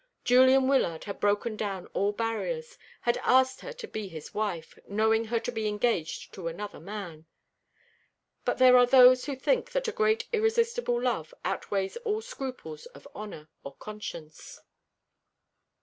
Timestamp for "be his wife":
3.87-4.79